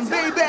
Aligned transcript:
time, 0.00 0.10
baby. 0.10 0.40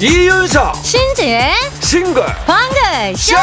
이윤석 0.00 0.76
신지의 0.82 1.52
싱글 1.80 2.24
방글 2.46 3.16
쇼! 3.16 3.36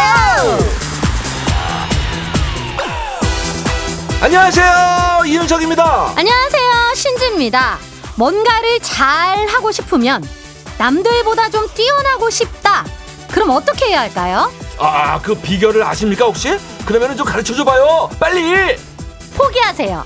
안녕하세요 4.19 5.23
이윤석입니다 5.27 6.13
안녕하세요. 6.15 6.95
신지입니다. 6.95 7.77
뭔가를 8.15 8.79
잘 8.79 9.47
하고 9.47 9.71
싶으면 9.71 10.27
남들보다 10.79 11.49
좀 11.51 11.67
뛰어나고 11.75 12.31
싶다. 12.31 12.83
그럼 13.31 13.51
어떻게 13.51 13.87
해야 13.89 14.01
할까요? 14.01 14.51
아 14.79 15.19
그 15.21 15.33
비결을 15.35 15.83
아십니까 15.83 16.25
혹시? 16.25 16.57
그러면은 16.85 17.17
좀 17.17 17.25
가르쳐 17.25 17.53
줘봐요 17.55 18.09
빨리 18.19 18.75
포기하세요. 19.35 20.05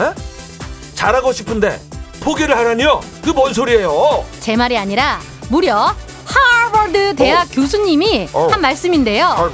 에? 0.00 0.14
잘하고 0.94 1.32
싶은데 1.32 1.80
포기를 2.20 2.56
하라니요? 2.56 3.00
그 3.22 3.32
뭔 3.32 3.52
소리예요 3.54 4.24
제 4.40 4.56
말이 4.56 4.76
아니라 4.76 5.20
무려 5.48 5.94
하버드 6.24 7.16
대학 7.16 7.48
교수님이 7.50 8.28
어. 8.32 8.48
한 8.50 8.60
말씀인데요. 8.60 9.50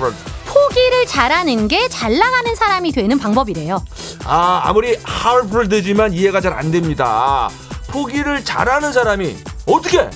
포기를 0.47 1.07
잘하는 1.07 1.69
게 1.69 1.89
잘 1.89 2.17
나가는 2.19 2.55
사람이 2.55 2.93
되는 2.93 3.19
방법이래요. 3.19 3.85
아 4.25 4.63
아무리 4.65 4.97
하버드지만 5.03 6.13
이해가 6.13 6.41
잘 6.41 6.53
안 6.55 6.71
됩니다 6.73 7.49
포기를 7.89 8.45
잘하는 8.45 8.93
사람이 8.93 9.37
어떻게 9.67 10.09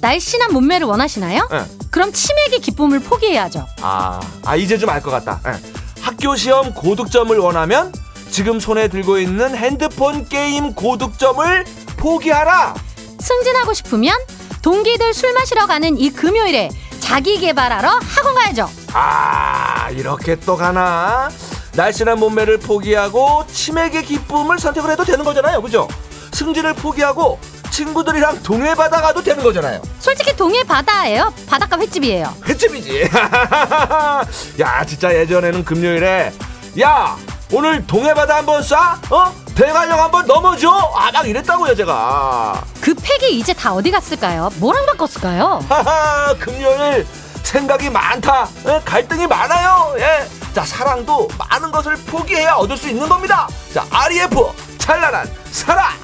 날씬한 0.00 0.52
몸매를 0.52 0.86
원하시나요? 0.86 1.48
예. 1.52 1.64
그럼 1.94 2.12
치맥의 2.12 2.58
기쁨을 2.58 2.98
포기해야죠. 2.98 3.68
아, 3.80 4.18
아 4.44 4.56
이제 4.56 4.76
좀 4.76 4.90
알 4.90 5.00
것 5.00 5.12
같다. 5.12 5.38
예. 5.46 6.02
학교 6.02 6.34
시험 6.34 6.74
고득점을 6.74 7.38
원하면 7.38 7.92
지금 8.32 8.58
손에 8.58 8.88
들고 8.88 9.18
있는 9.18 9.54
핸드폰 9.56 10.28
게임 10.28 10.74
고득점을 10.74 11.64
포기하라. 11.96 12.74
승진하고 13.20 13.74
싶으면 13.74 14.12
동기들 14.60 15.14
술 15.14 15.34
마시러 15.34 15.66
가는 15.68 15.96
이 15.96 16.10
금요일에 16.10 16.68
자기 16.98 17.38
개발하러 17.38 18.00
학원 18.02 18.34
가야죠. 18.34 18.68
아, 18.92 19.88
이렇게 19.90 20.34
또 20.40 20.56
가나? 20.56 21.28
날씬한 21.76 22.18
몸매를 22.18 22.58
포기하고 22.58 23.46
치맥의 23.46 24.02
기쁨을 24.04 24.58
선택을 24.58 24.90
해도 24.90 25.04
되는 25.04 25.24
거잖아요, 25.24 25.62
그죠? 25.62 25.86
승진을 26.32 26.74
포기하고 26.74 27.38
친구들이랑 27.74 28.40
동해 28.44 28.72
바다 28.72 29.00
가도 29.00 29.20
되는 29.20 29.42
거잖아요. 29.42 29.82
솔직히 29.98 30.34
동해 30.36 30.62
바다예요. 30.62 31.34
바닷가 31.48 31.76
횟집이에요. 31.76 32.32
횟집이지. 32.46 33.10
야, 34.62 34.84
진짜 34.86 35.12
예전에는 35.12 35.64
금요일에 35.64 36.32
야 36.80 37.16
오늘 37.52 37.84
동해 37.84 38.14
바다 38.14 38.36
한번 38.36 38.60
쏴? 38.62 39.12
어? 39.12 39.34
대관령 39.56 40.00
한번 40.00 40.24
넘어줘? 40.24 40.70
아, 40.70 41.10
막 41.10 41.26
이랬다고요, 41.28 41.74
제가. 41.74 42.64
그 42.80 42.94
팩이 42.94 43.38
이제 43.40 43.52
다 43.52 43.74
어디 43.74 43.90
갔을까요? 43.90 44.50
뭐랑 44.56 44.86
바꿨을까요? 44.86 45.64
하하, 45.68 46.32
금요일 46.38 47.04
생각이 47.42 47.90
많다. 47.90 48.48
예, 48.68 48.80
갈등이 48.84 49.26
많아요. 49.26 49.94
예. 49.98 50.28
자, 50.54 50.64
사랑도 50.64 51.28
많은 51.36 51.72
것을 51.72 51.96
포기해야 52.06 52.54
얻을 52.54 52.76
수 52.76 52.88
있는 52.88 53.08
겁니다. 53.08 53.48
자, 53.72 53.84
REF 53.90 54.52
찬란한 54.78 55.28
사랑. 55.50 56.03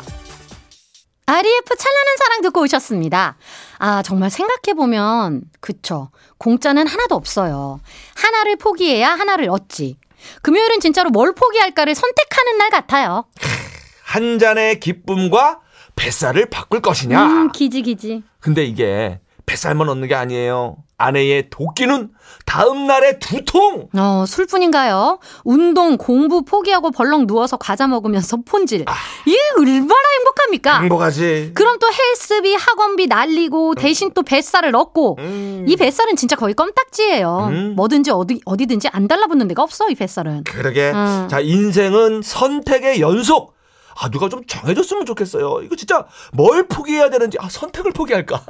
REF 1.31 1.77
찬란한 1.77 2.17
사랑 2.19 2.41
듣고 2.43 2.63
오셨습니다. 2.63 3.37
아, 3.79 4.03
정말 4.03 4.31
생각해보면, 4.31 5.43
그쵸. 5.61 6.11
공짜는 6.39 6.87
하나도 6.87 7.15
없어요. 7.15 7.81
하나를 8.17 8.57
포기해야 8.57 9.11
하나를 9.11 9.49
얻지. 9.49 9.99
금요일은 10.43 10.81
진짜로 10.81 11.11
뭘 11.11 11.33
포기할까를 11.35 11.95
선택하는 11.95 12.59
날 12.59 12.71
같아요. 12.71 13.25
한 14.05 14.39
잔의 14.39 14.81
기쁨과 14.81 15.61
뱃살을 15.97 16.47
바꿀 16.47 16.81
것이냐? 16.81 17.27
음, 17.27 17.53
기지 17.53 17.83
기지. 17.83 18.23
근데 18.41 18.65
이게 18.65 19.21
뱃살만 19.47 19.89
얻는 19.89 20.09
게 20.09 20.15
아니에요. 20.15 20.77
아내의 21.01 21.51
도끼는 21.51 22.11
다음 22.47 22.87
날에 22.87 23.19
두통. 23.19 23.89
어, 23.97 24.25
술뿐인가요? 24.27 25.19
운동, 25.45 25.97
공부 25.97 26.43
포기하고 26.45 26.91
벌렁 26.91 27.27
누워서 27.27 27.57
과자 27.57 27.87
먹으면서 27.87 28.39
폰질. 28.45 28.85
이게 29.27 29.39
얼마나 29.59 30.01
행복합니까? 30.19 30.81
행복하지. 30.81 31.53
그럼 31.55 31.79
또 31.79 31.87
헬스비, 31.89 32.55
학원비 32.55 33.07
날리고 33.07 33.75
대신 33.77 34.11
또 34.15 34.23
뱃살을 34.23 34.75
얻고 34.75 35.17
음. 35.21 35.65
이 35.69 35.77
뱃살은 35.77 36.17
진짜 36.17 36.37
거의 36.37 36.55
껌딱지예요. 36.55 37.49
음. 37.51 37.73
뭐든지 37.77 38.11
어디 38.11 38.41
어디든지 38.45 38.89
안 38.93 39.07
달라붙는 39.07 39.49
데가 39.49 39.63
없어 39.63 39.89
이 39.89 39.95
뱃살은. 39.95 40.45
그러게. 40.45 40.91
음. 40.91 41.29
자, 41.31 41.41
인생은 41.41 42.23
선택의 42.23 43.01
연속. 43.01 43.55
아, 44.01 44.09
누가 44.09 44.29
좀 44.29 44.43
정해줬으면 44.47 45.05
좋겠어요. 45.05 45.61
이거 45.63 45.77
진짜 45.77 46.07
뭘 46.33 46.67
포기해야 46.67 47.11
되는지, 47.11 47.37
아, 47.41 47.49
선택을 47.49 47.93
포기할까? 47.93 48.43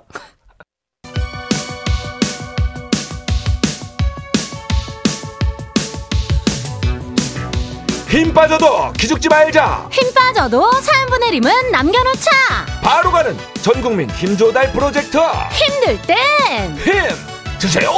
힘 8.10 8.34
빠져도 8.34 8.92
기죽지 8.94 9.28
말자. 9.28 9.86
힘 9.92 10.12
빠져도 10.12 10.70
사연 10.80 11.08
보내림은 11.08 11.70
남겨놓자. 11.70 12.30
바로 12.82 13.12
가는 13.12 13.38
전국민 13.62 14.10
힘조달 14.10 14.72
프로젝트. 14.72 15.16
힘들 15.52 16.00
땐 16.02 16.76
힘 16.76 17.04
드세요. 17.58 17.92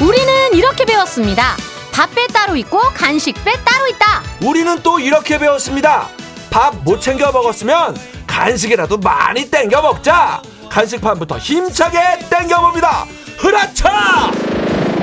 우리는 0.00 0.54
이렇게 0.54 0.84
배웠습니다. 0.84 1.56
밥배 1.92 2.28
따로 2.28 2.54
있고 2.56 2.78
간식배 2.94 3.52
따로 3.64 3.88
있다. 3.88 4.22
우리는 4.42 4.80
또 4.82 4.98
이렇게 5.00 5.38
배웠습니다. 5.38 6.08
밥 6.50 6.74
못 6.84 7.00
챙겨 7.00 7.30
먹었으면 7.32 7.96
간식이라도 8.26 8.98
많이 8.98 9.50
땡겨 9.50 9.82
먹자. 9.82 10.42
간식판부터 10.70 11.38
힘차게 11.38 11.98
땡겨 12.30 12.60
봅니다. 12.60 13.04
흐라차! 13.38 14.30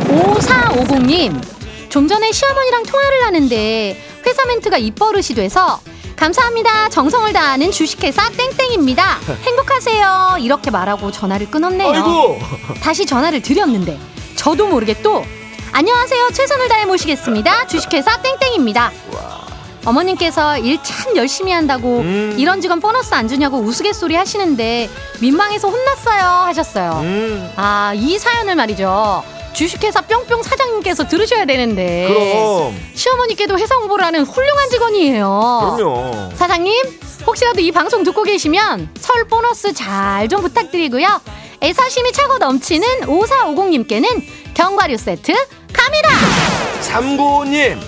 5450님, 0.07 1.41
좀 1.89 2.07
전에 2.07 2.31
시어머니랑 2.31 2.83
통화를 2.83 3.23
하는데 3.25 4.03
회사 4.25 4.45
멘트가 4.45 4.77
입버릇이 4.77 5.27
돼서 5.35 5.79
감사합니다. 6.15 6.89
정성을 6.89 7.31
다하는 7.31 7.71
주식회사 7.71 8.29
땡땡입니다. 8.31 9.19
행복하세요. 9.43 10.37
이렇게 10.39 10.71
말하고 10.71 11.11
전화를 11.11 11.49
끊었네요. 11.51 11.91
아이고. 11.93 12.39
다시 12.81 13.05
전화를 13.05 13.41
드렸는데 13.41 13.99
저도 14.35 14.67
모르게 14.67 15.01
또 15.01 15.23
안녕하세요. 15.73 16.31
최선을 16.31 16.69
다해 16.69 16.85
모시겠습니다. 16.85 17.67
주식회사 17.67 18.21
땡땡입니다. 18.21 18.91
어머님께서 19.85 20.57
일 20.57 20.79
참 20.83 21.15
열심히 21.15 21.51
한다고 21.53 21.99
음. 21.99 22.35
이런 22.37 22.59
직원 22.59 22.79
보너스 22.81 23.13
안 23.13 23.27
주냐고 23.29 23.57
우스갯소리 23.59 24.15
하시는데 24.15 24.89
민망해서 25.21 25.69
혼났어요 25.69 26.23
하셨어요. 26.45 26.91
음, 27.03 27.49
아, 27.55 27.93
이 27.95 28.17
사연을 28.17 28.55
말이죠. 28.55 29.23
주식회사 29.57 30.01
뿅뿅 30.01 30.43
사장님께서 30.43 31.07
들으셔야 31.07 31.45
되는데. 31.45 32.07
그럼. 32.07 32.79
시어머니께도 32.93 33.57
회사 33.57 33.75
홍보를 33.77 34.05
하는 34.05 34.23
훌륭한 34.23 34.69
직원이에요. 34.69 35.73
그럼요. 35.77 36.29
사장님, 36.35 36.75
혹시라도 37.25 37.59
이 37.61 37.71
방송 37.71 38.03
듣고 38.03 38.21
계시면 38.21 38.89
설 38.99 39.27
보너스 39.27 39.73
잘 39.73 40.29
좀 40.29 40.41
부탁드리고요. 40.41 41.21
애사심이 41.63 42.11
차고 42.11 42.37
넘치는 42.37 43.07
5450님께는 43.07 44.21
견과류 44.53 44.97
세트 44.97 45.33
갑니다! 45.73 46.09
395님, 46.81 47.79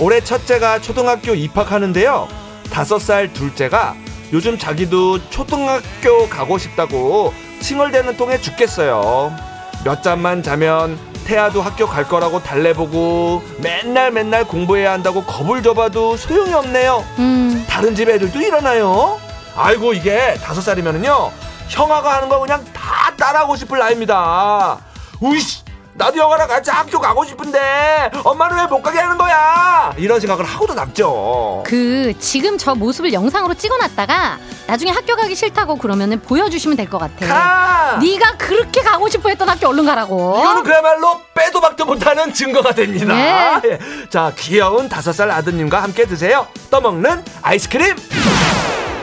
올해 0.00 0.20
첫째가 0.24 0.80
초등학교 0.80 1.34
입학하는데요. 1.34 2.26
다섯 2.72 2.98
살 2.98 3.32
둘째가 3.32 3.94
요즘 4.32 4.58
자기도 4.58 5.20
초등학교 5.30 6.28
가고 6.28 6.58
싶다고 6.58 7.32
칭얼대는 7.60 8.16
통에 8.16 8.40
죽겠어요. 8.40 9.36
몇 9.84 10.02
잠만 10.02 10.42
자면 10.42 10.98
태아도 11.24 11.62
학교 11.62 11.86
갈 11.86 12.06
거라고 12.08 12.42
달래보고 12.42 13.42
맨날 13.58 14.10
맨날 14.10 14.44
공부해야 14.46 14.92
한다고 14.92 15.22
겁을 15.24 15.62
줘봐도 15.62 16.16
소용이 16.16 16.52
없네요. 16.52 17.04
음, 17.18 17.64
다른 17.68 17.94
집 17.94 18.08
애들도 18.08 18.40
일어나요. 18.40 19.18
아이고 19.56 19.92
이게 19.92 20.34
다섯 20.42 20.60
살이면은요 20.62 21.30
형아가 21.68 22.16
하는 22.16 22.28
거 22.28 22.38
그냥 22.40 22.64
다 22.72 23.12
따라하고 23.16 23.56
싶을 23.56 23.78
나이입니다. 23.78 24.78
우이씨 25.20 25.62
나도 25.94 26.18
형아랑 26.18 26.48
같이 26.48 26.70
학교 26.70 26.98
가고 26.98 27.22
싶은데 27.24 28.10
엄마는 28.24 28.56
왜 28.56 28.62
못 28.72 28.80
가게 28.80 28.98
하는 28.98 29.18
거야? 29.18 29.92
이런 29.98 30.18
생각을 30.18 30.44
하고도 30.46 30.72
남죠. 30.72 31.62
그, 31.66 32.14
지금 32.18 32.56
저 32.56 32.74
모습을 32.74 33.12
영상으로 33.12 33.52
찍어놨다가 33.52 34.38
나중에 34.66 34.90
학교 34.90 35.14
가기 35.16 35.34
싫다고 35.34 35.76
그러면 35.76 36.18
보여주시면 36.20 36.76
될 36.78 36.88
것 36.88 36.96
같아. 36.98 37.26
가! 37.26 37.98
네가 37.98 38.36
그렇게 38.38 38.80
가고 38.80 39.08
싶어 39.10 39.28
했던 39.28 39.46
학교 39.48 39.68
얼른 39.68 39.84
가라고. 39.84 40.38
이거는 40.40 40.62
그야말로 40.62 41.20
빼도 41.34 41.60
박도 41.60 41.84
못하는 41.84 42.32
증거가 42.32 42.72
됩니다. 42.72 43.14
네. 43.14 43.60
예. 43.72 43.78
자 44.08 44.32
귀여운 44.38 44.88
다섯 44.88 45.12
살 45.12 45.30
아드님과 45.30 45.82
함께 45.82 46.06
드세요. 46.06 46.46
떠먹는 46.70 47.22
아이스크림. 47.42 47.94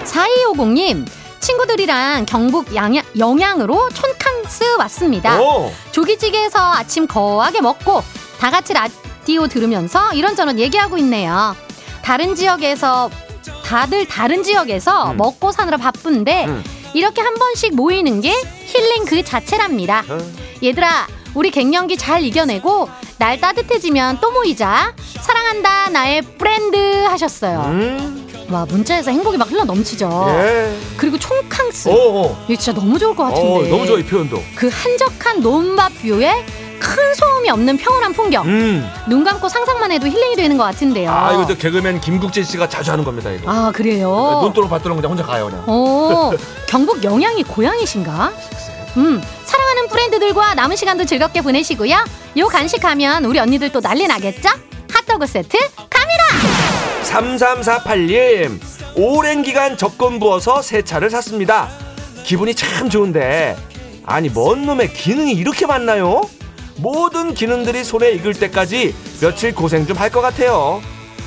4250님, 0.06 1.06
친구들이랑 1.40 2.26
경북 2.26 2.74
양양, 2.76 3.04
영양으로 3.20 3.90
촌 3.90 4.12
캉 4.50 4.60
찬스 4.60 4.64
왔습니다. 4.80 5.40
오. 5.40 5.72
조기찌개에서 5.92 6.60
아침 6.60 7.08
거하게 7.08 7.62
먹고 7.62 8.02
다 8.40 8.50
같이 8.50 8.74
라디오 8.74 9.48
들으면서 9.48 10.12
이런저런 10.14 10.60
얘기하고 10.60 10.98
있네요. 10.98 11.56
다른 12.02 12.36
지역에서 12.36 13.10
다들 13.64 14.08
다른 14.08 14.42
지역에서 14.42 15.12
음. 15.12 15.18
먹고 15.18 15.52
사느라 15.52 15.78
바쁜데 15.78 16.46
음. 16.48 16.64
이렇게 16.96 17.22
한 17.22 17.36
번씩 17.36 17.76
모이는 17.76 18.22
게 18.22 18.32
힐링 18.66 19.06
그 19.06 19.24
자체랍니다. 19.24 20.04
어. 20.10 20.18
얘들아, 20.64 21.08
우리 21.36 21.52
갱년기 21.52 21.98
잘 21.98 22.24
이겨내고 22.24 22.90
날 23.20 23.40
따뜻해지면 23.40 24.18
또 24.20 24.32
모이자. 24.32 24.96
사랑한다, 25.22 25.90
나의 25.90 26.24
friend 26.24 26.78
하셨어요. 27.06 28.19
음. 28.50 28.54
와, 28.54 28.66
문자에서 28.66 29.12
행복이 29.12 29.38
막 29.38 29.50
흘러 29.50 29.64
넘치죠. 29.64 30.10
예. 30.30 30.76
그리고 30.98 31.18
총캉스. 31.18 31.90
오. 31.90 31.94
오. 31.94 32.38
이거 32.48 32.60
진짜 32.62 32.80
너무 32.80 32.98
좋을 33.00 33.16
것 33.16 33.24
같은데. 33.26 33.48
어, 33.48 33.70
너무 33.70 33.86
좋아 33.86 33.98
이 33.98 34.04
표현도. 34.04 34.42
그 34.56 34.70
한적한 34.72 35.42
논밭 35.42 36.02
view에 36.02 36.46
큰 36.80 37.14
소음이 37.14 37.50
없는 37.50 37.78
평온한 37.78 38.14
풍경. 38.14 38.46
음. 38.48 38.90
눈 39.08 39.24
감고 39.24 39.50
상상만 39.50 39.92
해도 39.92 40.08
힐링이 40.08 40.36
되는 40.36 40.58
것 40.58 40.64
같은데요. 40.64 41.12
아 41.12 41.34
이거 41.34 41.46
저 41.46 41.56
개그맨 41.56 42.00
김국진 42.02 42.44
씨가 42.44 42.70
자주 42.70 42.92
하는 42.92 43.04
겁니다 43.04 43.30
이거. 43.32 43.52
아, 43.52 43.72
그래요? 43.74 44.40
눈도록 44.44 44.70
받도록 44.70 44.96
그냥 44.98 45.12
혼자 45.12 45.24
가요 45.24 45.46
그냥. 45.50 45.64
오, 45.70 46.34
경북 46.68 47.04
영양이 47.04 47.44
고향이신가? 47.44 48.32
음, 48.98 49.22
사랑하는 49.44 49.88
프렌드들과 49.90 50.56
남은 50.56 50.76
시간도 50.78 51.06
즐겁게 51.06 51.42
보내시고요. 51.42 51.96
요 52.38 52.48
간식하면 52.48 53.26
우리 53.26 53.40
언니들 53.40 53.72
또 53.72 53.82
난리 53.82 54.08
나겠죠? 54.08 54.50
핫도그 54.92 55.28
세트! 55.28 55.58
3348님 57.10 58.60
오랜 58.96 59.42
기간 59.42 59.78
적금 59.78 60.20
부어서 60.20 60.62
새 60.62 60.84
차를 60.84 61.10
샀습니다. 61.10 61.68
기분이 62.24 62.54
참 62.54 62.90
좋은데. 62.90 63.58
아니 64.06 64.30
뭔 64.30 64.66
놈의 64.66 64.94
기능이 64.94 65.34
이렇게 65.34 65.66
많나요? 65.66 66.22
모든 66.78 67.34
기능들이 67.34 67.84
손에 67.84 68.12
익을 68.12 68.34
때까지 68.36 68.94
며칠 69.22 69.54
고생 69.56 69.86
좀 69.88 69.98
할 69.98 70.12
것 70.12 70.22
같아요. 70.22 70.82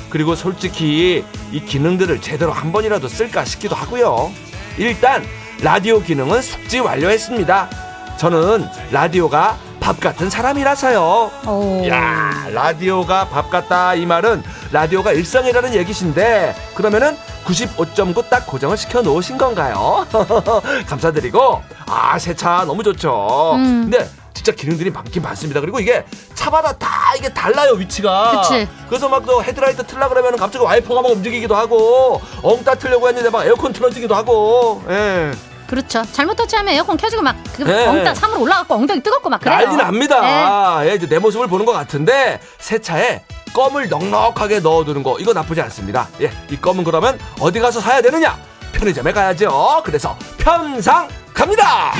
그리고 0.09 0.35
솔직히 0.35 1.23
이 1.51 1.65
기능들을 1.65 2.21
제대로 2.21 2.51
한 2.51 2.71
번이라도 2.71 3.07
쓸까 3.07 3.43
싶기도 3.45 3.75
하고요. 3.75 4.31
일단 4.77 5.23
라디오 5.61 6.01
기능은 6.01 6.41
숙지 6.41 6.79
완료했습니다. 6.79 7.69
저는 8.17 8.65
라디오가 8.91 9.57
밥 9.83 9.99
같은 9.99 10.29
사람이라서요 10.29 11.31
오. 11.45 11.83
야 11.89 12.47
라디오가 12.53 13.27
밥 13.27 13.49
같다 13.49 13.95
이 13.95 14.05
말은 14.05 14.41
라디오가 14.71 15.11
일상이라는 15.11 15.73
얘기신데 15.75 16.55
그러면은 16.73 17.17
95.9 17.43 18.29
딱 18.29 18.47
고정을 18.47 18.77
시켜 18.77 19.01
놓으신 19.01 19.37
건가요? 19.37 20.07
감사드리고 20.87 21.61
아 21.85 22.17
새 22.17 22.33
차 22.33 22.63
너무 22.65 22.81
좋죠. 22.81 23.51
음. 23.55 23.89
근데 23.89 24.09
진짜 24.33 24.53
기능들이 24.53 24.89
많긴 24.89 25.21
많습니다. 25.21 25.59
그리고 25.59 25.79
이게 25.81 26.05
차마다 26.33 26.71
다 26.77 26.87
이게 27.17 27.27
달라요 27.33 27.73
위치가. 27.73 28.41
그치. 28.41 28.67
그래서 28.87 29.09
막 29.09 29.23
또 29.25 29.43
헤드라이트 29.43 29.85
틀라 29.85 30.07
그러면 30.07 30.37
갑자기 30.37 30.63
와이퍼가 30.63 31.01
막 31.01 31.11
움직이기도 31.11 31.55
하고 31.55 32.21
엉따 32.41 32.75
틀려고 32.75 33.07
했는데 33.09 33.29
막 33.29 33.45
에어컨 33.45 33.73
틀어지기도 33.73 34.15
하고. 34.15 34.81
예. 34.89 35.31
그렇죠. 35.73 36.03
잘못 36.11 36.35
터치하면 36.35 36.71
에어컨 36.75 36.97
켜지고 36.97 37.23
막 37.23 37.35
그 37.55 37.63
네. 37.63 37.87
엉덩이 37.87 38.15
산으로 38.15 38.41
올라가고 38.41 38.75
엉덩이 38.75 39.01
뜨겁고 39.01 39.29
막 39.29 39.39
그래요. 39.41 39.57
난리 39.57 39.75
납니다. 39.77 40.21
네. 40.21 40.27
아, 40.27 40.81
예, 40.85 40.93
이제 40.95 41.07
내 41.07 41.17
모습을 41.19 41.47
보는 41.47 41.65
것 41.65 41.71
같은데 41.71 42.39
새 42.59 42.79
차에 42.79 43.23
껌을 43.53 43.89
넉넉하게 43.89 44.59
넣어두는 44.59 45.01
거 45.03 45.17
이거 45.19 45.33
나쁘지 45.33 45.61
않습니다. 45.61 46.07
예, 46.21 46.31
이 46.49 46.57
껌은 46.59 46.83
그러면 46.83 47.19
어디 47.39 47.59
가서 47.59 47.79
사야 47.79 48.01
되느냐? 48.01 48.37
편의점에 48.73 49.11
가야죠. 49.13 49.81
그래서 49.85 50.17
편상 50.37 51.07
갑니다. 51.33 51.91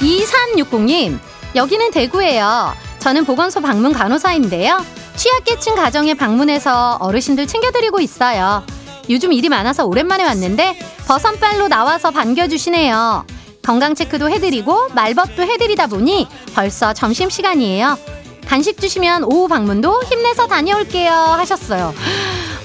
2360님, 0.00 1.18
여기는 1.54 1.90
대구예요. 1.90 2.74
저는 2.98 3.24
보건소 3.24 3.60
방문 3.60 3.92
간호사인데요. 3.92 4.84
취약계층 5.16 5.74
가정에 5.76 6.14
방문해서 6.14 6.96
어르신들 7.00 7.46
챙겨드리고 7.46 8.00
있어요. 8.00 8.64
요즘 9.10 9.32
일이 9.32 9.48
많아서 9.48 9.84
오랜만에 9.84 10.24
왔는데 10.24 10.78
버선발로 11.06 11.68
나와서 11.68 12.10
반겨주시네요. 12.10 13.26
건강 13.62 13.94
체크도 13.94 14.28
해드리고 14.30 14.88
말벗도 14.94 15.42
해드리다 15.42 15.86
보니 15.86 16.28
벌써 16.54 16.92
점심시간이에요. 16.92 17.98
간식 18.46 18.78
주시면 18.78 19.24
오후 19.24 19.48
방문도 19.48 20.02
힘내서 20.04 20.46
다녀올게요 20.46 21.10
하셨어요. 21.12 21.94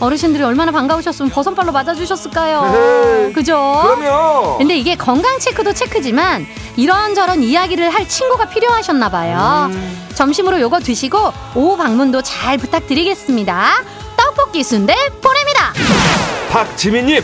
어르신들이 0.02 0.44
얼마나 0.44 0.72
반가우셨으면 0.72 1.30
버선발로 1.32 1.72
맞아주셨을까요? 1.72 3.32
그죠? 3.34 3.82
그러면 3.84 4.58
근데 4.58 4.78
이게 4.78 4.96
건강 4.96 5.40
체크도 5.40 5.74
체크지만 5.74 6.46
이런저런 6.78 7.44
이야기를 7.44 7.94
할 7.94 8.08
친구가 8.08 8.50
필요하셨나 8.50 9.10
봐요. 9.10 9.70
음. 9.72 10.08
점심으로 10.16 10.60
요거 10.62 10.80
드시고 10.80 11.34
오후 11.56 11.78
방문도 11.78 12.22
잘 12.22 12.58
부탁드리겠습니다. 12.58 13.84
떡볶이 14.18 14.64
순대 14.64 14.94
보냅니다. 15.22 15.74
박지민님 16.50 17.24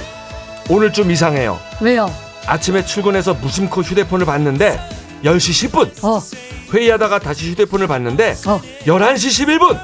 오늘 0.69 0.94
좀 0.94 1.12
이상해요. 1.12 1.60
왜요? 1.81 2.12
아침에 2.45 2.86
출근해서 2.86 3.33
무심코 3.33 3.81
휴대폰을 3.81 4.25
봤는데 4.25 4.80
10시 5.24 5.69
10분 5.72 6.04
어, 6.06 6.22
회의하다가 6.72 7.19
다시 7.19 7.50
휴대폰을 7.51 7.88
봤는데 7.88 8.36
어. 8.45 8.62
11시 8.86 9.48
11분 9.48 9.80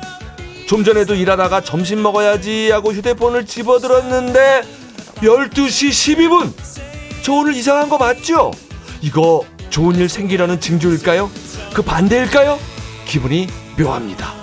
좀 0.68 0.84
전에도 0.84 1.16
일하다가 1.16 1.62
점심 1.62 2.04
먹어야지 2.04 2.70
하고 2.72 2.94
휴대폰을 2.94 3.48
집어들었는데 3.48 4.62
12시 5.22 5.90
12분 5.90 6.54
저 7.24 7.34
오늘 7.34 7.56
이상한 7.56 7.90
거 7.90 7.98
맞죠? 7.98 8.52
이거 9.02 9.44
좋은 9.72 9.96
일 9.96 10.08
생기려는 10.08 10.60
징조일까요? 10.60 11.32
그 11.74 11.82
반대일까요? 11.82 12.60
기분이 13.06 13.48
묘합니다 13.80 14.34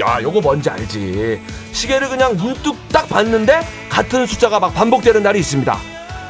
야 0.00 0.20
요거 0.22 0.40
뭔지 0.40 0.68
알지 0.70 1.40
시계를 1.72 2.08
그냥 2.08 2.36
문득 2.36 2.76
딱 2.92 3.08
봤는데 3.08 3.60
같은 3.98 4.26
숫자가 4.26 4.60
막 4.60 4.72
반복되는 4.74 5.24
날이 5.24 5.40
있습니다 5.40 5.76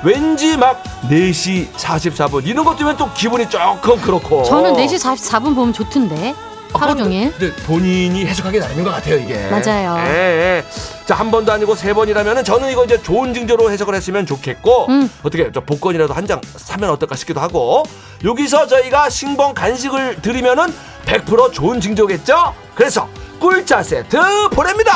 왠지 0.02 0.56
막 0.56 0.82
4시 1.10 1.70
44분 1.74 2.46
이런 2.46 2.64
것 2.64 2.76
때문에 2.76 2.96
또 2.96 3.12
기분이 3.12 3.48
조금 3.50 4.00
그렇고 4.00 4.42
저는 4.42 4.72
4시 4.72 4.94
44분 4.98 5.54
보면 5.54 5.72
좋던데. 5.74 6.34
하루 6.72 6.94
종일. 6.96 7.32
근데 7.32 7.54
본인이 7.64 8.24
해석하기 8.26 8.58
나름인 8.58 8.84
것 8.84 8.90
같아요 8.90 9.16
이게. 9.16 9.48
맞아요. 9.48 9.96
예, 10.06 10.12
예. 10.12 10.64
자한 11.06 11.30
번도 11.30 11.50
아니고 11.52 11.74
세 11.74 11.92
번이라면은 11.92 12.44
저는 12.44 12.70
이거 12.70 12.84
이제 12.84 13.02
좋은 13.02 13.34
징조로 13.34 13.70
해석을 13.72 13.94
했으면 13.94 14.24
좋겠고 14.24 14.86
음. 14.88 15.10
어떻게 15.22 15.50
저 15.52 15.60
복권이라도 15.60 16.14
한 16.14 16.26
장 16.26 16.40
사면 16.56 16.90
어떨까 16.90 17.16
싶기도 17.16 17.40
하고 17.40 17.82
여기서 18.24 18.66
저희가 18.66 19.10
신봉 19.10 19.52
간식을 19.54 20.22
드리면은 20.22 20.72
100% 21.06 21.52
좋은 21.52 21.80
징조겠죠. 21.80 22.54
그래서 22.74 23.08
꿀차 23.40 23.82
세트 23.82 24.16
보냅니다. 24.52 24.92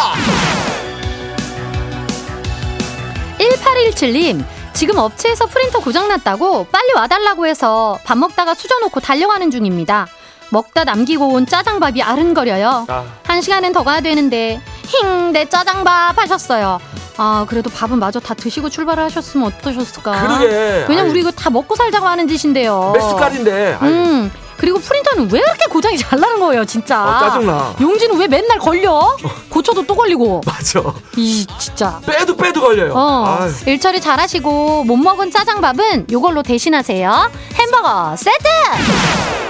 1817님, 3.48 4.44
지금 4.72 4.98
업체에서 4.98 5.46
프린터 5.46 5.80
고장났다고 5.80 6.66
빨리 6.70 6.92
와달라고 6.94 7.46
해서 7.46 7.98
밥 8.04 8.18
먹다가 8.18 8.54
수저놓고 8.54 9.00
달려가는 9.00 9.50
중입니다. 9.50 10.06
먹다 10.50 10.84
남기고 10.84 11.28
온 11.28 11.46
짜장밥이 11.46 12.02
아른거려요. 12.02 12.86
아. 12.88 13.04
한 13.24 13.40
시간은 13.40 13.72
더 13.72 13.82
가야 13.82 14.00
되는데, 14.00 14.60
힝, 14.86 15.32
내 15.32 15.48
짜장밥 15.48 16.18
하셨어요. 16.18 16.78
아, 17.16 17.46
그래도 17.48 17.70
밥은 17.70 17.98
마저 17.98 18.20
다 18.20 18.34
드시고 18.34 18.68
출발을 18.68 19.02
하셨으면 19.04 19.46
어떠셨을까? 19.48 20.22
그러게. 20.22 20.46
왜냐면 20.88 21.04
아이, 21.04 21.10
우리 21.10 21.20
이거 21.20 21.30
다 21.30 21.50
먹고 21.50 21.74
살자고 21.74 22.06
하는 22.06 22.28
짓인데요. 22.28 22.92
몇 22.94 23.00
숟갈인데. 23.00 23.78
아이, 23.80 23.88
음, 23.88 24.30
그리고 24.62 24.78
프린터는 24.78 25.28
왜 25.32 25.40
이렇게 25.40 25.66
고장이 25.68 25.98
잘 25.98 26.20
나는 26.20 26.38
거예요, 26.38 26.64
진짜. 26.64 27.02
어, 27.04 27.18
짜증나. 27.18 27.74
용지는 27.80 28.16
왜 28.16 28.28
맨날 28.28 28.60
걸려? 28.60 29.16
고쳐도 29.48 29.84
또 29.84 29.96
걸리고. 29.96 30.40
맞아. 30.46 30.80
이, 31.16 31.44
진짜. 31.58 32.00
빼도 32.06 32.36
빼도 32.36 32.60
걸려요. 32.60 32.92
어, 32.94 33.38
아이. 33.40 33.50
일처리 33.66 34.00
잘하시고 34.00 34.84
못 34.84 34.96
먹은 34.96 35.32
짜장밥은 35.32 36.06
요걸로 36.12 36.44
대신하세요. 36.44 37.32
햄버거 37.54 38.14
세트! 38.16 38.38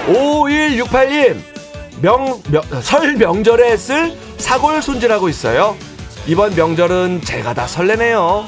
5168님 0.07 1.37
명, 2.01 2.41
명, 2.49 2.63
설 2.81 3.13
명절에 3.13 3.77
쓸 3.77 4.17
사골 4.37 4.81
손질하고 4.81 5.29
있어요 5.29 5.77
이번 6.25 6.55
명절은 6.55 7.21
제가 7.23 7.53
다 7.53 7.67
설레네요 7.67 8.43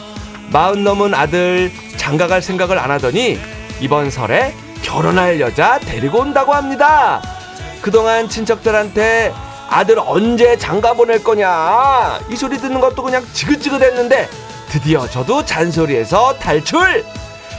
마흔 0.51 0.84
넘은 0.84 1.13
아들 1.13 1.72
장가갈 1.95 2.41
생각을 2.41 2.77
안 2.77 2.91
하더니 2.91 3.39
이번 3.79 4.10
설에 4.10 4.53
결혼할 4.89 5.39
여자 5.39 5.79
데리고 5.79 6.19
온다고 6.19 6.53
합니다 6.53 7.19
그동안 7.81 8.29
친척들한테 8.29 9.33
아들 9.67 9.97
언제 9.99 10.55
장가 10.57 10.93
보낼 10.93 11.23
거냐 11.23 12.19
이 12.29 12.35
소리 12.35 12.57
듣는 12.59 12.79
것도 12.79 13.01
그냥 13.01 13.25
지긋지긋했는데 13.33 14.29
드디어 14.69 15.07
저도 15.07 15.43
잔소리에서 15.43 16.35
탈출 16.37 17.03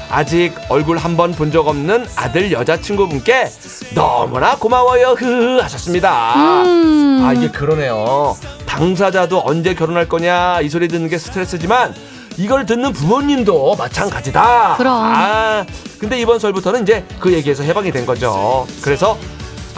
아직 0.08 0.54
얼굴 0.68 0.98
한 0.98 1.16
번 1.16 1.32
본 1.32 1.50
적 1.50 1.66
없는 1.66 2.06
아들 2.14 2.52
여자친구분께 2.52 3.48
너무나 3.96 4.56
고마워요 4.56 5.16
흐 5.18 5.60
하셨습니다. 5.60 6.62
음. 6.64 7.24
아 7.24 7.32
이게 7.32 7.50
그러네요. 7.50 8.36
당사자도 8.66 9.42
언제 9.44 9.74
결혼할 9.74 10.08
거냐 10.08 10.60
이 10.60 10.68
소리 10.68 10.86
듣는 10.86 11.08
게 11.08 11.18
스트레스지만 11.18 11.92
이걸 12.36 12.66
듣는 12.66 12.92
부모님도 12.92 13.76
마찬가지다. 13.76 14.76
그럼. 14.76 14.94
아, 14.94 15.64
근데 15.98 16.18
이번 16.20 16.38
설부터는 16.38 16.82
이제 16.82 17.04
그 17.18 17.32
얘기에서 17.32 17.62
해방이 17.62 17.90
된 17.90 18.04
거죠. 18.04 18.66
그래서 18.82 19.16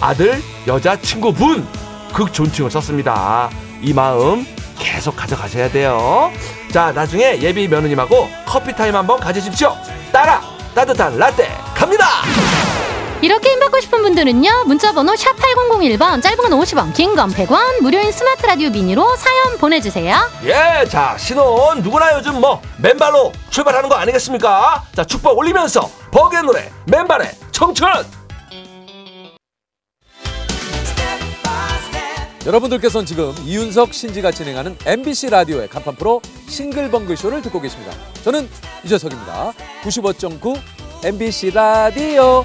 아들, 0.01 0.43
여자 0.67 0.97
친구분 1.01 1.67
극 2.13 2.33
존칭을 2.33 2.71
썼습니다. 2.71 3.51
이 3.81 3.93
마음 3.93 4.45
계속 4.79 5.15
가져가셔야 5.17 5.71
돼요. 5.71 6.33
자, 6.73 6.93
나중에 6.93 7.41
예비 7.41 7.69
며느님하고 7.69 8.29
커피 8.47 8.75
타임 8.75 8.95
한번 8.95 9.21
가지십시오. 9.21 9.77
따라 10.13 10.41
따뜻한 10.75 11.17
라떼 11.19 11.49
갑니다. 11.75 12.07
이렇게 13.21 13.51
힘받고 13.51 13.81
싶은 13.81 14.03
분들은요 14.03 14.65
문자번호 14.67 15.17
샵 15.17 15.35
8001번 15.37 16.23
짧은 16.23 16.37
건 16.37 16.51
50원 16.53 16.95
긴 16.95 17.17
건 17.17 17.31
100원 17.31 17.81
무료인 17.83 18.13
스마트 18.13 18.47
라디오 18.47 18.71
미니로 18.71 19.17
사연 19.17 19.59
보내주세요 19.59 20.17
예, 20.45 20.85
자, 20.89 21.17
신혼 21.19 21.83
누구나 21.83 22.15
요즘 22.17 22.41
뭐 22.41 22.63
맨발로 22.79 23.33
출발하는 23.51 23.89
거 23.89 23.97
아니겠습니까? 23.97 24.85
자, 24.95 25.05
축복 25.05 25.37
올리면서 25.37 25.91
버게 26.13 26.41
노래 26.43 26.71
맨발의 26.87 27.33
청춘. 27.51 27.89
여러분들께서는 32.47 33.05
지금 33.05 33.35
이윤석 33.45 33.93
신지가 33.93 34.31
진행하는 34.31 34.79
MBC 34.87 35.29
라디오의 35.31 35.69
간판 35.69 35.97
프로 35.97 36.23
싱글벙글 36.49 37.17
쇼를 37.17 37.43
듣고 37.43 37.61
계십니다. 37.61 37.93
저는 38.23 38.49
유재석입니다. 38.85 39.53
95.9 39.83 40.59
MBC 41.05 41.51
라디오. 41.51 42.45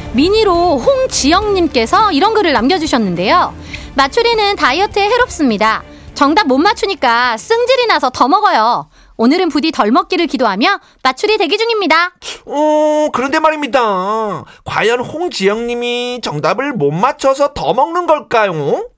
미니로 0.13 0.77
홍지영님께서 0.77 2.11
이런 2.11 2.33
글을 2.33 2.53
남겨주셨는데요 2.53 3.53
맞추리는 3.95 4.55
다이어트에 4.55 5.03
해롭습니다 5.03 5.83
정답 6.13 6.47
못 6.47 6.57
맞추니까 6.57 7.37
승질이 7.37 7.87
나서 7.87 8.09
더 8.09 8.27
먹어요 8.27 8.89
오늘은 9.17 9.49
부디 9.49 9.71
덜 9.71 9.91
먹기를 9.91 10.27
기도하며 10.27 10.79
맞추리 11.03 11.37
대기 11.37 11.57
중입니다 11.57 12.11
어, 12.45 13.09
그런데 13.13 13.39
말입니다. 13.39 14.43
과연 14.65 14.99
홍지영님이 14.99 16.21
정답을 16.23 16.73
못 16.73 16.91
맞춰서 16.91 17.53
더 17.53 17.73
먹는 17.73 18.07
걸까요? 18.07 18.89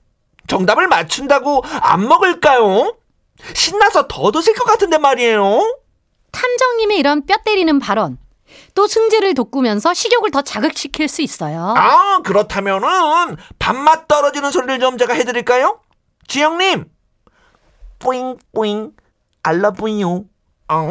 정답을 0.46 0.88
맞춘다고 0.88 1.62
안 1.80 2.08
먹을까요? 2.08 2.96
신나서 3.54 4.08
더 4.08 4.30
드실 4.30 4.54
것 4.54 4.64
같은데 4.64 4.96
말이에요. 4.98 5.60
탐정님의 6.32 6.98
이런 6.98 7.26
뼈 7.26 7.36
때리는 7.44 7.78
발언 7.78 8.16
또 8.74 8.86
승질을 8.86 9.34
돋구면서 9.34 9.94
식욕을 9.94 10.30
더 10.30 10.42
자극시킬 10.42 11.08
수 11.08 11.22
있어요 11.22 11.74
아, 11.76 12.20
그렇다면은 12.24 13.36
밥맛 13.58 14.08
떨어지는 14.08 14.50
소리를 14.50 14.78
좀 14.80 14.98
제가 14.98 15.14
해드릴까요? 15.14 15.80
지영님, 16.28 16.86
뿌잉 17.98 18.36
뿌잉, 18.54 18.92
알라뿌잉요. 19.42 20.24
아, 20.68 20.86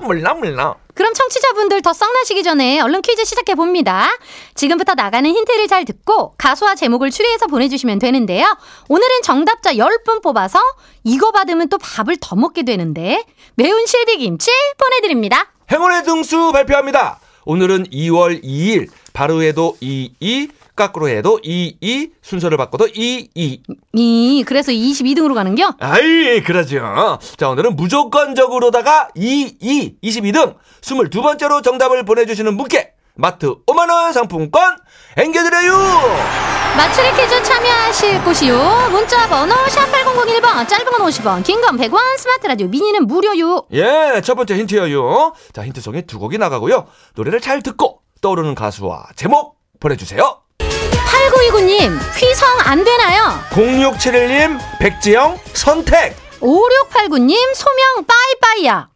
몰라 0.00 0.34
몰라. 0.34 0.76
그럼 0.94 1.12
청취자분들 1.12 1.82
더 1.82 1.92
썩나시기 1.92 2.42
전에 2.42 2.80
얼른 2.80 3.02
퀴즈 3.02 3.24
시작해 3.24 3.54
봅니다. 3.54 4.08
지금부터 4.54 4.94
나가는 4.94 5.28
힌트를 5.28 5.68
잘 5.68 5.84
듣고 5.84 6.34
가수와 6.38 6.74
제목을 6.74 7.10
추리해서 7.10 7.48
보내주시면 7.48 7.98
되는데요. 7.98 8.46
오늘은 8.88 9.22
정답자 9.22 9.74
10분 9.74 10.22
뽑아서 10.22 10.58
이거 11.04 11.32
받으면 11.32 11.68
또 11.68 11.76
밥을 11.76 12.16
더 12.20 12.34
먹게 12.34 12.62
되는데 12.62 13.24
매운 13.56 13.84
실비김치 13.84 14.50
보내드립니다. 14.78 15.52
행운의 15.70 16.04
등수 16.04 16.52
발표합니다. 16.52 17.18
오늘은 17.44 17.84
2월 17.84 18.42
2일, 18.42 18.88
바로 19.12 19.42
해도 19.42 19.76
22, 19.80 20.48
거꾸로 20.74 21.08
해도 21.08 21.38
22, 21.42 22.10
순서를 22.22 22.58
바꿔도 22.58 22.88
22. 22.88 23.62
이 23.94 24.44
그래서 24.46 24.72
22등으로 24.72 25.34
가는겨? 25.34 25.74
아이, 25.78 26.42
그러죠. 26.42 27.18
자, 27.36 27.48
오늘은 27.48 27.76
무조건적으로다가 27.76 29.08
22, 29.14 29.96
22등, 30.02 30.56
22번째로 30.82 31.62
정답을 31.62 32.04
보내주시는 32.04 32.56
분께 32.56 32.92
마트 33.14 33.54
5만원 33.66 34.12
상품권 34.12 34.76
앵겨드려요! 35.16 36.55
맞추리 36.76 37.10
퀴즈 37.14 37.42
참여하실 37.42 38.22
곳이요. 38.24 38.88
문자 38.90 39.26
번호 39.28 39.54
샵 39.68 39.86
8001번 39.90 40.68
짧은 40.68 40.84
건 40.92 41.06
50원 41.08 41.42
긴 41.44 41.60
건 41.60 41.76
100원 41.78 42.18
스마트 42.18 42.46
라디오 42.46 42.68
미니는 42.68 43.06
무료요. 43.06 43.66
예, 43.72 44.20
첫 44.22 44.34
번째 44.34 44.56
힌트예요. 44.58 45.32
자, 45.52 45.64
힌트송에 45.64 46.02
두 46.02 46.18
곡이 46.18 46.36
나가고요. 46.38 46.86
노래를 47.14 47.40
잘 47.40 47.62
듣고 47.62 48.00
떠오르는 48.20 48.54
가수와 48.54 49.06
제목 49.16 49.56
보내주세요. 49.80 50.40
8929님 50.58 51.98
휘성 52.18 52.48
안 52.64 52.84
되나요? 52.84 53.40
0671님, 53.50 54.58
백지영, 54.80 55.38
선택! 55.54 56.16
5689님 56.40 57.54
소명 57.54 58.04
빠이빠이야. 58.06 58.88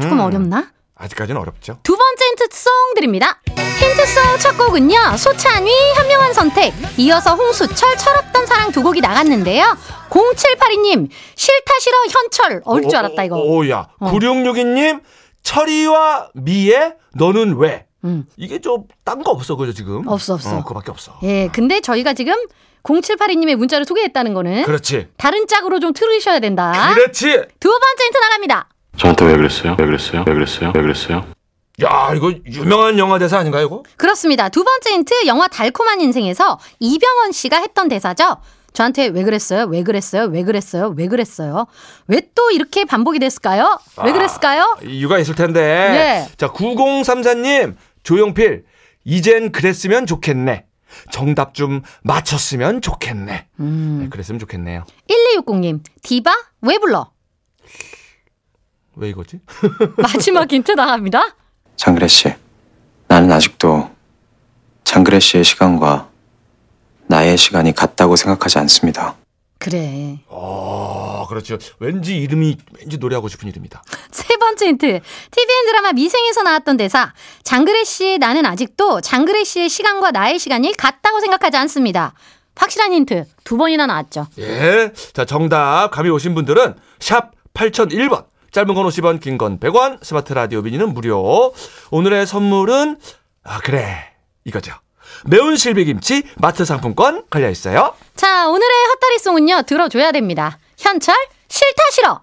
조금 0.00 0.20
어렵나? 0.20 0.70
아직까지는 0.98 1.40
어렵죠. 1.40 1.78
두 1.82 1.96
번째 1.96 2.24
힌트송 2.26 2.72
드립니다. 2.96 3.40
힌트송 3.48 4.38
첫 4.40 4.56
곡은요. 4.58 5.16
소찬휘 5.16 5.70
현명한 5.96 6.32
선택 6.34 6.74
이어서 6.96 7.34
홍수철 7.36 7.96
철없던 7.96 8.46
사랑 8.46 8.72
두 8.72 8.82
곡이 8.82 9.00
나갔는데요. 9.00 9.76
0782님 10.10 11.08
싫다 11.36 11.72
싫어 11.80 11.96
현철 12.10 12.62
어릴 12.64 12.88
줄 12.88 12.98
알았다 12.98 13.24
이거. 13.24 13.36
오야. 13.38 13.88
어. 13.98 14.10
9662님, 14.12 15.00
철이와 15.42 16.30
미의 16.34 16.94
너는 17.14 17.56
왜? 17.56 17.86
음. 18.04 18.24
이게 18.36 18.60
좀 18.60 18.86
딴 19.04 19.22
거 19.22 19.30
없어, 19.30 19.56
그죠, 19.56 19.72
지금? 19.72 20.06
없어, 20.06 20.34
없어. 20.34 20.56
어, 20.58 20.62
그거밖에 20.62 20.90
없어. 20.90 21.18
예, 21.22 21.48
근데 21.52 21.80
저희가 21.80 22.12
지금 22.14 22.34
0782님의 22.82 23.56
문자를 23.56 23.84
소개했다는 23.86 24.34
거는 24.34 24.64
그렇지. 24.64 25.08
다른 25.16 25.46
짝으로 25.46 25.80
좀 25.80 25.92
틀으셔야 25.92 26.38
된다. 26.40 26.92
그렇지. 26.94 27.24
두 27.60 27.68
번째 27.70 28.04
힌트 28.04 28.18
나갑니다. 28.18 28.68
저한테 28.98 29.24
왜 29.26 29.36
그랬어요? 29.36 29.76
왜 29.78 29.86
그랬어요? 29.86 30.24
왜 30.26 30.34
그랬어요? 30.34 30.72
왜 30.74 30.82
그랬어요? 30.82 31.24
야, 31.82 32.12
이거 32.16 32.32
유명한 32.46 32.98
영화 32.98 33.18
대사 33.18 33.38
아닌가요, 33.38 33.66
이거? 33.66 33.82
그렇습니다. 33.96 34.48
두 34.48 34.64
번째 34.64 34.90
힌트 34.92 35.26
영화 35.26 35.46
달콤한 35.46 36.00
인생에서 36.00 36.58
이병헌 36.80 37.32
씨가 37.32 37.58
했던 37.60 37.88
대사죠. 37.88 38.38
저한테 38.72 39.06
왜 39.06 39.22
그랬어요? 39.22 39.64
왜 39.66 39.82
그랬어요? 39.84 40.24
왜 40.24 40.42
그랬어요? 40.42 40.92
왜 40.96 41.06
그랬어요? 41.08 41.66
왜 42.08 42.20
또 42.34 42.50
이렇게 42.50 42.84
반복이 42.84 43.18
됐을까요? 43.18 43.78
왜 44.04 44.12
그랬을까요? 44.12 44.78
이유가 44.84 45.18
있을 45.18 45.34
텐데. 45.34 45.60
네. 45.60 46.28
자, 46.36 46.48
9034님, 46.52 47.76
조용필, 48.04 48.64
이젠 49.04 49.52
그랬으면 49.52 50.06
좋겠네. 50.06 50.64
정답 51.12 51.54
좀 51.54 51.82
맞췄으면 52.02 52.80
좋겠네. 52.80 53.46
음. 53.60 53.98
네, 54.02 54.08
그랬으면 54.08 54.38
좋겠네요. 54.38 54.84
1260님, 55.36 55.80
디바? 56.02 56.32
왜 56.62 56.78
불러? 56.78 57.10
왜 58.98 59.10
이거지? 59.10 59.40
마지막 59.96 60.50
힌트 60.52 60.72
나갑니다. 60.72 61.36
장그래 61.76 62.08
씨, 62.08 62.34
나는 63.06 63.30
아직도 63.32 63.90
장그래 64.84 65.20
씨의 65.20 65.44
시간과 65.44 66.08
나의 67.06 67.36
시간이 67.38 67.72
같다고 67.74 68.16
생각하지 68.16 68.58
않습니다. 68.58 69.16
그래. 69.58 70.18
아, 70.30 71.26
그렇죠. 71.28 71.58
왠지 71.80 72.16
이름이, 72.16 72.58
왠지 72.78 72.98
노래하고 72.98 73.28
싶은 73.28 73.48
이름이다. 73.48 73.82
세 74.10 74.36
번째 74.36 74.66
힌트. 74.66 74.86
TVN 74.86 75.66
드라마 75.66 75.92
미생에서 75.92 76.42
나왔던 76.42 76.76
대사. 76.76 77.12
장그래 77.42 77.84
씨, 77.84 78.18
나는 78.18 78.46
아직도 78.46 79.00
장그래 79.00 79.44
씨의 79.44 79.68
시간과 79.68 80.10
나의 80.12 80.38
시간이 80.38 80.74
같다고 80.76 81.20
생각하지 81.20 81.56
않습니다. 81.56 82.14
확실한 82.54 82.92
힌트. 82.92 83.24
두 83.44 83.56
번이나 83.56 83.86
나왔죠. 83.86 84.26
예. 84.38 84.92
자, 85.12 85.24
정답 85.24 85.90
감이 85.90 86.08
오신 86.10 86.34
분들은 86.34 86.74
샵 87.00 87.32
8001번. 87.54 88.26
짧은 88.52 88.74
건 88.74 88.86
50원, 88.86 89.20
긴 89.20 89.38
건 89.38 89.58
100원, 89.60 90.02
스마트 90.04 90.32
라디오 90.32 90.62
미니는 90.62 90.94
무료. 90.94 91.52
오늘의 91.90 92.26
선물은 92.26 92.98
아, 93.44 93.58
그래. 93.60 94.12
이거죠. 94.44 94.72
매운 95.26 95.56
실비김치 95.56 96.22
마트 96.36 96.64
상품권 96.64 97.24
걸려 97.30 97.48
있어요. 97.50 97.94
자, 98.14 98.48
오늘의 98.48 98.68
헛다리송은요, 98.94 99.62
들어줘야 99.62 100.12
됩니다. 100.12 100.58
현철, 100.78 101.14
싫다 101.48 101.82
싫어. 101.92 102.20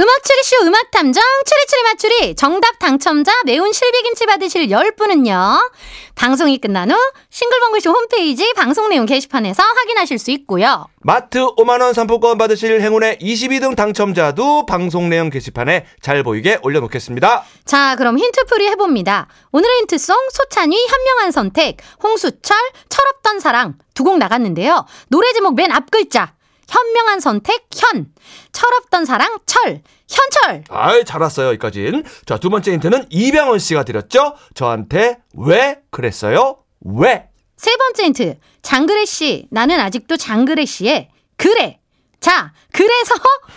음악 0.00 0.22
추리쇼 0.24 0.56
음악 0.62 0.90
탐정 0.90 1.22
추리추리 1.44 1.82
맞추리 1.82 2.34
정답 2.34 2.78
당첨자 2.78 3.32
매운 3.44 3.70
실비김치 3.70 4.24
받으실 4.24 4.68
10분은요. 4.68 5.70
방송이 6.14 6.56
끝난 6.58 6.90
후 6.90 6.96
싱글벙글쇼 7.28 7.90
홈페이지 7.90 8.54
방송 8.54 8.88
내용 8.88 9.04
게시판에서 9.04 9.62
확인하실 9.62 10.18
수 10.18 10.30
있고요. 10.30 10.86
마트 11.02 11.40
5만원 11.40 11.92
상품권 11.92 12.38
받으실 12.38 12.80
행운의 12.80 13.18
22등 13.20 13.76
당첨자도 13.76 14.64
방송 14.64 15.10
내용 15.10 15.28
게시판에 15.28 15.84
잘 16.00 16.22
보이게 16.22 16.58
올려놓겠습니다. 16.62 17.44
자, 17.66 17.94
그럼 17.96 18.18
힌트풀이 18.18 18.68
해봅니다. 18.68 19.28
오늘의 19.52 19.80
힌트송 19.80 20.16
소찬휘 20.32 20.76
현명한 20.88 21.30
선택 21.30 21.76
홍수철 22.02 22.56
철없던 22.88 23.40
사랑 23.40 23.74
두 23.94 24.04
곡 24.04 24.16
나갔는데요. 24.16 24.86
노래 25.08 25.30
제목 25.34 25.56
맨 25.56 25.70
앞 25.72 25.90
글자 25.90 26.32
현명한 26.70 27.20
선택 27.20 27.66
현 27.76 28.06
철없던 28.52 29.04
사랑 29.04 29.38
철 29.46 29.82
현철 30.08 30.64
아이, 30.70 31.04
잘 31.04 31.20
왔어요, 31.22 31.48
여기까진. 31.48 32.02
자, 32.26 32.36
두 32.38 32.50
번째 32.50 32.72
힌트는 32.72 33.06
이병헌 33.10 33.58
씨가 33.58 33.84
드렸죠? 33.84 34.34
저한테 34.54 35.18
왜 35.36 35.78
그랬어요? 35.90 36.58
왜? 36.80 37.28
세 37.56 37.76
번째 37.76 38.04
힌트 38.04 38.38
장그래 38.62 39.04
씨 39.04 39.46
나는 39.50 39.78
아직도 39.80 40.16
장그래 40.16 40.64
씨의 40.64 41.10
그래 41.36 41.78
자 42.20 42.52
그래서 42.72 43.14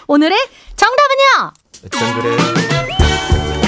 오늘의 0.07 0.37
정답은요 0.75 1.53
어쩜 1.85 2.21
그래. 2.21 2.37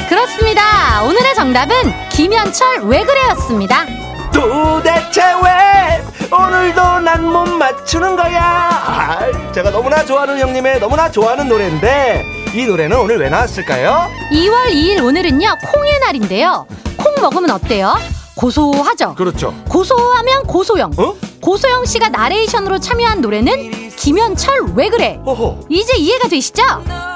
그렇습니다 0.10 1.04
오늘의 1.04 1.36
정답은 1.36 2.10
김현철 2.10 2.84
왜 2.88 3.04
그래였습니다 3.04 3.86
도대체 4.34 5.22
왜 5.44 6.04
오늘도 6.32 7.00
난 7.01 7.25
못 7.25 7.48
맞추는 7.50 8.15
거야? 8.15 8.41
아, 8.44 9.51
제가 9.51 9.70
너무나 9.72 10.03
좋아하는 10.05 10.39
형님의 10.39 10.79
너무나 10.79 11.10
좋아하는 11.10 11.48
노래인데 11.48 12.24
이 12.53 12.65
노래는 12.65 12.98
오늘 12.98 13.17
왜 13.20 13.29
나왔을까요? 13.29 14.10
2월 14.32 14.67
2일 14.72 15.03
오늘은요 15.03 15.55
콩의 15.74 16.00
날인데요 16.00 16.65
콩 16.98 17.13
먹으면 17.22 17.51
어때요 17.51 17.96
고소하죠 18.36 19.15
그렇죠. 19.15 19.53
고소하면 19.70 20.44
고소영 20.44 20.91
어? 20.98 21.15
고소영 21.41 21.86
씨가 21.86 22.10
나레이션으로 22.10 22.79
참여한 22.79 23.22
노래는 23.22 23.89
김현철 23.96 24.74
왜 24.75 24.89
그래 24.89 25.20
호호. 25.25 25.65
이제 25.70 25.96
이해가 25.96 26.27
되시죠? 26.27 26.62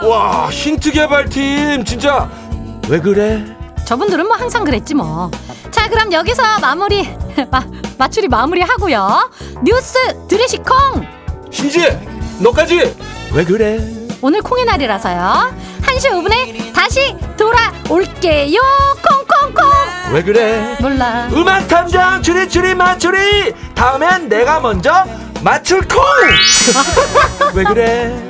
와 0.04 0.50
힌트 0.52 0.92
개발팀 0.92 1.84
진짜 1.86 2.30
왜 2.88 3.00
그래? 3.00 3.44
저분들은 3.86 4.28
뭐 4.28 4.36
항상 4.38 4.64
그랬지 4.64 4.94
뭐. 4.94 5.32
자, 5.72 5.88
그럼 5.90 6.12
여기서 6.14 6.44
마무리, 6.62 7.10
마, 7.52 7.64
맞추리 7.98 8.28
마무리 8.28 8.62
하고요. 8.62 9.30
뉴스 9.64 9.98
들으시 10.28 10.58
콩! 10.58 11.06
신지 11.52 11.80
너까지 12.40 12.96
왜 13.34 13.44
그래? 13.46 13.80
오늘 14.22 14.42
콩의 14.42 14.66
날이라서요. 14.66 15.54
1시 15.82 16.10
5분에 16.12 16.74
다시 16.74 17.16
돌아올게요. 17.38 18.60
콩콩콩! 19.08 19.70
왜 20.14 20.24
그래? 20.24 20.78
몰라. 20.82 21.30
음악 21.32 21.68
탐정 21.68 22.22
추리 22.22 22.48
추리 22.50 22.76
맞추리 22.76 23.54
다음엔 23.76 24.28
내가 24.30 24.60
먼저 24.60 25.06
맞출 25.42 25.82
콩! 25.88 26.00
왜 27.56 27.64
그래? 27.64 28.28